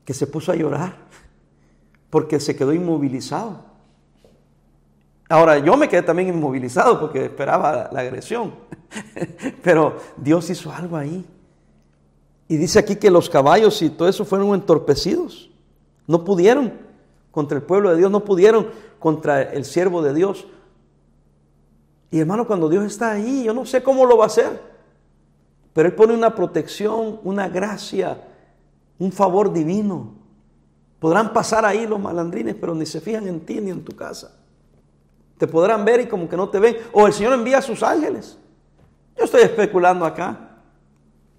que 0.03 0.15
se 0.15 0.25
puso 0.25 0.51
a 0.51 0.55
llorar 0.55 0.97
porque 2.09 2.39
se 2.39 2.55
quedó 2.55 2.73
inmovilizado. 2.73 3.63
Ahora, 5.29 5.59
yo 5.59 5.77
me 5.77 5.87
quedé 5.87 6.01
también 6.01 6.29
inmovilizado 6.29 6.99
porque 6.99 7.25
esperaba 7.25 7.89
la 7.93 7.99
agresión, 8.01 8.53
pero 9.63 9.97
Dios 10.17 10.49
hizo 10.49 10.71
algo 10.71 10.97
ahí. 10.97 11.23
Y 12.47 12.57
dice 12.57 12.79
aquí 12.79 12.95
que 12.95 13.11
los 13.11 13.29
caballos 13.29 13.79
y 13.83 13.91
todo 13.91 14.09
eso 14.09 14.25
fueron 14.25 14.53
entorpecidos. 14.55 15.51
No 16.07 16.25
pudieron 16.25 16.73
contra 17.31 17.57
el 17.57 17.63
pueblo 17.63 17.91
de 17.91 17.97
Dios, 17.97 18.11
no 18.11 18.23
pudieron 18.23 18.67
contra 18.99 19.41
el 19.41 19.65
siervo 19.65 20.01
de 20.01 20.13
Dios. 20.13 20.45
Y 22.11 22.19
hermano, 22.19 22.45
cuando 22.45 22.69
Dios 22.69 22.85
está 22.85 23.11
ahí, 23.11 23.43
yo 23.43 23.53
no 23.53 23.65
sé 23.65 23.81
cómo 23.81 24.05
lo 24.05 24.17
va 24.17 24.25
a 24.25 24.27
hacer, 24.27 24.61
pero 25.73 25.87
Él 25.87 25.95
pone 25.95 26.13
una 26.13 26.35
protección, 26.35 27.19
una 27.23 27.47
gracia, 27.47 28.21
un 28.99 29.11
favor 29.11 29.51
divino. 29.51 30.13
Podrán 30.99 31.33
pasar 31.33 31.65
ahí 31.65 31.87
los 31.87 31.99
malandrines, 31.99 32.55
pero 32.55 32.75
ni 32.75 32.85
se 32.85 33.01
fijan 33.01 33.27
en 33.27 33.39
ti 33.39 33.59
ni 33.59 33.71
en 33.71 33.83
tu 33.83 33.95
casa. 33.95 34.35
Te 35.37 35.47
podrán 35.47 35.83
ver 35.83 36.01
y 36.01 36.07
como 36.07 36.29
que 36.29 36.37
no 36.37 36.49
te 36.49 36.59
ven. 36.59 36.77
O 36.91 37.07
el 37.07 37.13
Señor 37.13 37.33
envía 37.33 37.57
a 37.57 37.61
sus 37.63 37.81
ángeles. 37.81 38.37
Yo 39.17 39.25
estoy 39.25 39.41
especulando 39.41 40.05
acá. 40.05 40.51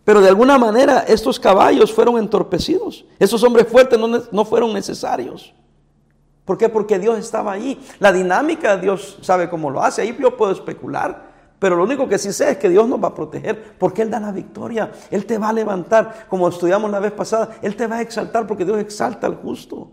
Pero 0.04 0.20
de 0.20 0.28
alguna 0.28 0.58
manera 0.58 1.00
estos 1.06 1.38
caballos 1.38 1.92
fueron 1.92 2.18
entorpecidos. 2.18 3.04
Esos 3.18 3.42
hombres 3.44 3.68
fuertes 3.68 3.99
no, 4.32 4.44
fueron 4.44 4.72
necesarios. 4.72 5.54
¿Por 6.44 6.58
qué? 6.58 6.68
Porque 6.68 6.99
Dios 6.99 7.18
estaba 7.18 7.52
allí. 7.52 7.80
La 7.99 8.12
dinámica 8.12 8.76
Dios 8.76 9.18
sabe 9.22 9.49
cómo 9.49 9.70
lo 9.70 9.82
hace. 9.82 10.02
Ahí 10.02 10.16
yo 10.20 10.37
puedo 10.37 10.52
especular. 10.52 11.30
Pero 11.58 11.76
lo 11.76 11.84
único 11.84 12.08
que 12.08 12.18
sí 12.18 12.32
sé 12.32 12.50
es 12.50 12.58
que 12.58 12.68
Dios 12.68 12.88
nos 12.88 13.02
va 13.02 13.08
a 13.08 13.14
proteger 13.14 13.76
porque 13.78 14.02
Él 14.02 14.11
da 14.11 14.18
la 14.18 14.32
victoria. 14.32 14.90
Él 15.11 15.25
te 15.26 15.38
va 15.38 15.50
a 15.50 15.52
levantar. 15.52 16.26
Como 16.28 16.49
estudiamos 16.49 16.90
la 16.90 16.99
vez 16.99 17.12
pasada, 17.12 17.56
Él 17.62 17.76
te 17.76 17.87
va 17.87 17.99
a 17.99 18.02
exaltar 18.02 18.49
porque 18.49 18.64
Dios 18.64 18.80
exalta 18.80 19.28
al 19.28 19.37
justo. 19.37 19.92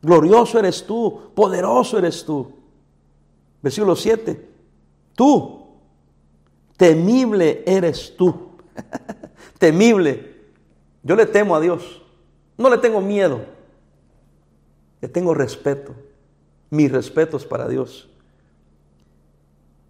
Glorioso 0.00 0.58
eres 0.58 0.86
tú, 0.86 1.30
poderoso 1.34 1.98
eres 1.98 2.24
tú. 2.24 2.54
Versículo 3.60 3.94
7. 3.94 4.48
Tú, 5.14 5.66
temible 6.76 7.62
eres 7.66 8.16
tú. 8.16 8.52
Temible. 9.58 10.36
Yo 11.02 11.16
le 11.16 11.26
temo 11.26 11.54
a 11.54 11.60
Dios. 11.60 12.02
No 12.56 12.70
le 12.70 12.78
tengo 12.78 13.00
miedo. 13.00 13.55
Le 15.00 15.08
tengo 15.08 15.34
respeto. 15.34 15.94
Mi 16.70 16.88
respeto 16.88 17.36
es 17.36 17.44
para 17.44 17.68
Dios. 17.68 18.08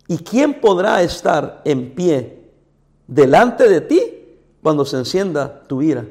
¿Y 0.09 0.19
quién 0.19 0.61
podrá 0.61 1.03
estar 1.03 1.63
en 1.65 1.95
pie 1.95 2.51
delante 3.07 3.69
de 3.69 3.81
ti 3.81 4.39
cuando 4.63 4.85
se 4.85 4.97
encienda 4.97 5.63
tu 5.67 5.83
ira? 5.83 6.05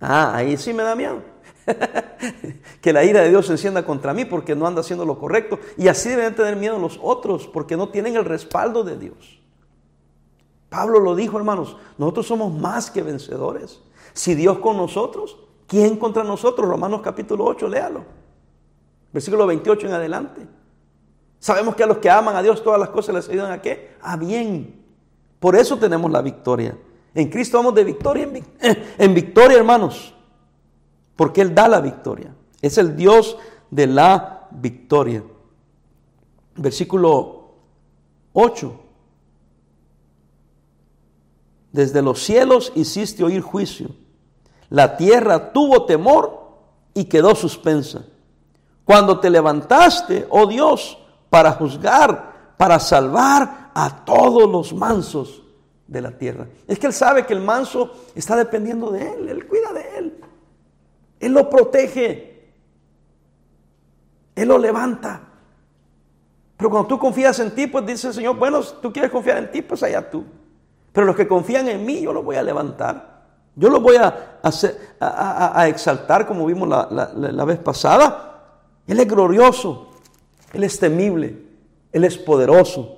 Ah, 0.00 0.34
ahí 0.34 0.56
sí 0.56 0.72
me 0.72 0.82
da 0.82 0.94
miedo. 0.94 1.22
que 2.80 2.92
la 2.92 3.04
ira 3.04 3.22
de 3.22 3.30
Dios 3.30 3.46
se 3.46 3.52
encienda 3.52 3.84
contra 3.84 4.12
mí 4.12 4.24
porque 4.24 4.54
no 4.54 4.66
anda 4.66 4.80
haciendo 4.80 5.04
lo 5.04 5.18
correcto. 5.18 5.58
Y 5.76 5.88
así 5.88 6.08
deben 6.10 6.34
tener 6.34 6.56
miedo 6.56 6.78
los 6.78 6.98
otros 7.02 7.46
porque 7.46 7.76
no 7.76 7.88
tienen 7.88 8.16
el 8.16 8.24
respaldo 8.24 8.84
de 8.84 8.96
Dios. 8.96 9.40
Pablo 10.68 11.00
lo 11.00 11.16
dijo, 11.16 11.36
hermanos, 11.36 11.76
nosotros 11.98 12.26
somos 12.26 12.52
más 12.52 12.90
que 12.90 13.02
vencedores. 13.02 13.80
Si 14.12 14.34
Dios 14.34 14.58
con 14.58 14.76
nosotros, 14.76 15.36
¿quién 15.66 15.96
contra 15.96 16.24
nosotros? 16.24 16.68
Romanos 16.68 17.00
capítulo 17.02 17.44
8, 17.44 17.68
léalo. 17.68 18.19
Versículo 19.12 19.46
28 19.46 19.86
en 19.86 19.92
adelante. 19.92 20.46
Sabemos 21.38 21.74
que 21.74 21.82
a 21.82 21.86
los 21.86 21.98
que 21.98 22.10
aman 22.10 22.36
a 22.36 22.42
Dios 22.42 22.62
todas 22.62 22.78
las 22.78 22.90
cosas 22.90 23.14
les 23.14 23.28
ayudan 23.28 23.50
a 23.50 23.62
qué? 23.62 23.96
A 24.02 24.16
bien. 24.16 24.84
Por 25.38 25.56
eso 25.56 25.78
tenemos 25.78 26.10
la 26.10 26.20
victoria. 26.20 26.76
En 27.14 27.28
Cristo 27.28 27.56
vamos 27.56 27.74
de 27.74 27.84
victoria 27.84 28.24
en, 28.24 28.44
en 28.98 29.14
victoria, 29.14 29.56
hermanos. 29.56 30.14
Porque 31.16 31.40
Él 31.40 31.54
da 31.54 31.66
la 31.66 31.80
victoria. 31.80 32.34
Es 32.60 32.78
el 32.78 32.94
Dios 32.94 33.38
de 33.70 33.86
la 33.86 34.48
victoria. 34.50 35.24
Versículo 36.56 37.54
8. 38.32 38.80
Desde 41.72 42.02
los 42.02 42.22
cielos 42.22 42.72
hiciste 42.74 43.24
oír 43.24 43.40
juicio. 43.40 43.88
La 44.68 44.96
tierra 44.96 45.52
tuvo 45.52 45.84
temor 45.84 46.50
y 46.94 47.04
quedó 47.04 47.34
suspensa. 47.34 48.04
Cuando 48.90 49.20
te 49.20 49.30
levantaste, 49.30 50.26
oh 50.30 50.48
Dios, 50.48 50.98
para 51.28 51.52
juzgar, 51.52 52.54
para 52.56 52.80
salvar 52.80 53.70
a 53.72 54.04
todos 54.04 54.50
los 54.50 54.74
mansos 54.74 55.44
de 55.86 56.00
la 56.00 56.10
tierra. 56.10 56.48
Es 56.66 56.76
que 56.76 56.88
Él 56.88 56.92
sabe 56.92 57.24
que 57.24 57.32
el 57.32 57.40
manso 57.40 57.92
está 58.16 58.34
dependiendo 58.34 58.90
de 58.90 59.14
Él, 59.14 59.28
Él 59.28 59.46
cuida 59.46 59.72
de 59.72 59.96
Él. 59.96 60.20
Él 61.20 61.32
lo 61.32 61.48
protege. 61.48 62.50
Él 64.34 64.48
lo 64.48 64.58
levanta. 64.58 65.20
Pero 66.56 66.68
cuando 66.68 66.88
tú 66.88 66.98
confías 66.98 67.38
en 67.38 67.54
ti, 67.54 67.68
pues 67.68 67.86
dice 67.86 68.08
el 68.08 68.14
Señor, 68.14 68.38
bueno, 68.38 68.60
tú 68.60 68.92
quieres 68.92 69.12
confiar 69.12 69.36
en 69.36 69.52
ti, 69.52 69.62
pues 69.62 69.84
allá 69.84 70.10
tú. 70.10 70.24
Pero 70.92 71.06
los 71.06 71.14
que 71.14 71.28
confían 71.28 71.68
en 71.68 71.86
mí, 71.86 72.00
yo 72.00 72.12
los 72.12 72.24
voy 72.24 72.34
a 72.34 72.42
levantar. 72.42 73.20
Yo 73.54 73.70
los 73.70 73.80
voy 73.80 73.98
a, 73.98 74.40
hacer, 74.42 74.96
a, 74.98 75.68
exaltar 75.68 76.26
como 76.26 76.44
vimos 76.44 76.68
la, 76.68 77.44
vez 77.44 77.60
pasada. 77.60 78.29
Él 78.86 79.00
es 79.00 79.08
glorioso, 79.08 79.88
Él 80.52 80.64
es 80.64 80.78
temible, 80.78 81.36
Él 81.92 82.04
es 82.04 82.18
poderoso. 82.18 82.96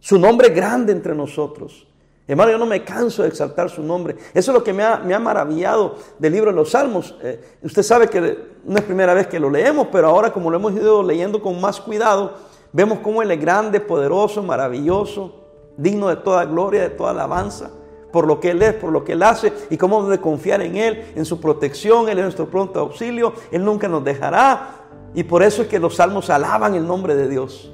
Su 0.00 0.18
nombre 0.18 0.48
es 0.48 0.54
grande 0.54 0.92
entre 0.92 1.14
nosotros. 1.14 1.86
Hermano, 2.26 2.52
yo 2.52 2.58
no 2.58 2.66
me 2.66 2.84
canso 2.84 3.22
de 3.22 3.28
exaltar 3.28 3.70
su 3.70 3.82
nombre. 3.82 4.16
Eso 4.34 4.50
es 4.50 4.58
lo 4.58 4.62
que 4.62 4.72
me 4.72 4.84
ha, 4.84 5.18
maravillado 5.18 5.96
del 6.18 6.32
libro 6.34 6.50
de 6.50 6.56
los 6.56 6.70
Salmos. 6.70 7.16
Eh, 7.22 7.58
usted 7.62 7.82
sabe 7.82 8.08
que 8.08 8.38
no 8.64 8.76
es 8.76 8.84
primera 8.84 9.14
vez 9.14 9.26
que 9.26 9.40
lo 9.40 9.48
leemos, 9.48 9.88
pero 9.90 10.08
ahora 10.08 10.32
como 10.32 10.50
lo 10.50 10.58
hemos 10.58 10.74
ido 10.74 11.02
leyendo 11.02 11.40
con 11.40 11.58
más 11.58 11.80
cuidado, 11.80 12.34
vemos 12.72 12.98
cómo 12.98 13.22
Él 13.22 13.30
es 13.30 13.40
grande, 13.40 13.80
poderoso, 13.80 14.42
maravilloso 14.42 15.38
digno 15.78 16.08
de 16.08 16.16
toda 16.16 16.44
gloria, 16.44 16.82
de 16.82 16.90
toda 16.90 17.12
alabanza, 17.12 17.70
por 18.12 18.26
lo 18.26 18.40
que 18.40 18.50
Él 18.50 18.62
es, 18.62 18.74
por 18.74 18.90
lo 18.90 19.04
que 19.04 19.12
Él 19.12 19.22
hace 19.22 19.52
y 19.70 19.76
cómo 19.76 20.08
de 20.08 20.18
confiar 20.20 20.62
en 20.62 20.76
Él, 20.76 21.12
en 21.14 21.24
su 21.24 21.40
protección, 21.40 22.08
Él 22.08 22.18
es 22.18 22.24
nuestro 22.24 22.48
pronto 22.48 22.80
auxilio, 22.80 23.32
Él 23.50 23.64
nunca 23.64 23.88
nos 23.88 24.04
dejará 24.04 24.78
y 25.14 25.24
por 25.24 25.42
eso 25.42 25.62
es 25.62 25.68
que 25.68 25.78
los 25.78 25.96
salmos 25.96 26.30
alaban 26.30 26.74
el 26.74 26.86
nombre 26.86 27.14
de 27.14 27.28
Dios. 27.28 27.72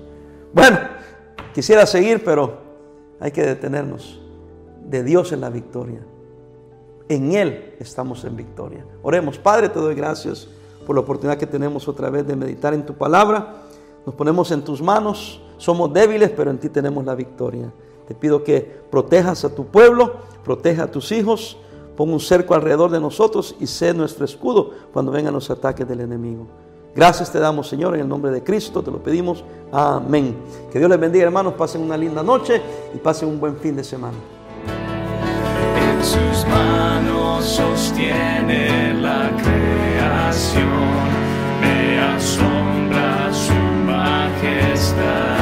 Bueno, 0.52 0.78
quisiera 1.52 1.86
seguir, 1.86 2.22
pero 2.24 2.58
hay 3.20 3.30
que 3.30 3.42
detenernos. 3.42 4.20
De 4.84 5.02
Dios 5.02 5.32
en 5.32 5.40
la 5.40 5.50
victoria. 5.50 6.00
En 7.08 7.32
Él 7.32 7.74
estamos 7.80 8.24
en 8.24 8.36
victoria. 8.36 8.84
Oremos, 9.02 9.38
Padre, 9.38 9.68
te 9.68 9.78
doy 9.78 9.94
gracias 9.94 10.46
por 10.86 10.94
la 10.94 11.00
oportunidad 11.00 11.38
que 11.38 11.46
tenemos 11.46 11.88
otra 11.88 12.10
vez 12.10 12.26
de 12.26 12.36
meditar 12.36 12.74
en 12.74 12.84
tu 12.84 12.94
palabra. 12.94 13.62
Nos 14.04 14.14
ponemos 14.14 14.50
en 14.52 14.62
tus 14.62 14.82
manos. 14.82 15.40
Somos 15.56 15.92
débiles, 15.92 16.30
pero 16.30 16.50
en 16.50 16.58
ti 16.58 16.68
tenemos 16.68 17.04
la 17.04 17.14
victoria. 17.14 17.72
Te 18.06 18.14
pido 18.14 18.44
que 18.44 18.60
protejas 18.90 19.44
a 19.44 19.54
tu 19.54 19.66
pueblo, 19.66 20.14
proteja 20.44 20.84
a 20.84 20.90
tus 20.90 21.12
hijos, 21.12 21.56
pon 21.96 22.12
un 22.12 22.20
cerco 22.20 22.54
alrededor 22.54 22.90
de 22.90 23.00
nosotros 23.00 23.56
y 23.60 23.66
sé 23.66 23.94
nuestro 23.94 24.24
escudo 24.24 24.70
cuando 24.92 25.12
vengan 25.12 25.34
los 25.34 25.50
ataques 25.50 25.88
del 25.88 26.00
enemigo. 26.00 26.46
Gracias 26.94 27.32
te 27.32 27.40
damos, 27.40 27.68
Señor, 27.68 27.94
en 27.94 28.02
el 28.02 28.08
nombre 28.08 28.30
de 28.30 28.44
Cristo, 28.44 28.82
te 28.82 28.90
lo 28.90 29.02
pedimos. 29.02 29.42
Amén. 29.72 30.36
Que 30.70 30.78
Dios 30.78 30.88
les 30.88 31.00
bendiga, 31.00 31.24
hermanos. 31.24 31.54
Pasen 31.54 31.80
una 31.80 31.96
linda 31.96 32.22
noche 32.22 32.62
y 32.94 32.98
pasen 32.98 33.28
un 33.28 33.40
buen 33.40 33.56
fin 33.56 33.74
de 33.74 33.82
semana. 33.82 34.16
En 35.76 36.04
sus 36.04 36.46
manos 36.46 37.44
sostiene 37.44 38.94
la 38.94 39.30
creación, 39.42 40.68
me 41.60 41.98
asombra 42.00 43.32
su 43.32 43.54
majestad. 43.84 45.33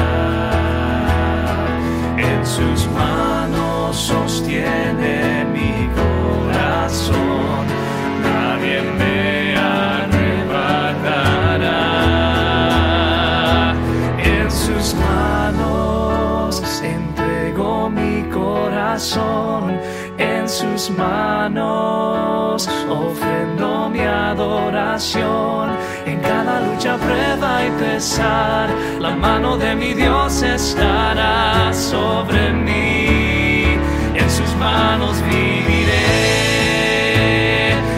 en 20.19 20.47
sus 20.47 20.91
manos. 20.91 22.69
Ofrendo 22.87 23.89
mi 23.89 24.01
adoración 24.01 25.71
en 26.05 26.19
cada 26.19 26.61
lucha, 26.61 26.97
prueba 26.97 27.65
y 27.65 27.71
pesar. 27.71 28.69
La 28.99 29.15
mano 29.15 29.57
de 29.57 29.73
mi 29.73 29.95
Dios 29.95 30.43
estará 30.43 31.73
sobre 31.73 32.53
mí. 32.53 33.79
En 34.13 34.29
sus 34.29 34.55
manos 34.57 35.19
viviré. 35.23 36.11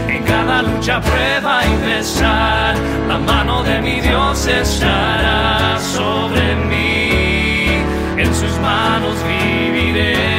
En 0.08 0.24
cada 0.24 0.62
lucha, 0.62 1.02
prueba 1.02 1.60
y 1.66 1.76
pesar. 1.86 2.76
La 3.10 3.18
mano 3.18 3.64
de 3.64 3.82
mi 3.82 4.00
Dios 4.00 4.48
estará 4.48 5.78
sobre 5.78 6.56
mí. 6.56 7.84
En 8.18 8.34
sus 8.34 8.58
manos 8.60 9.18
viviré 9.28 10.35